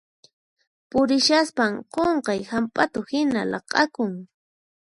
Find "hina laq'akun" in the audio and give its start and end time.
3.09-4.13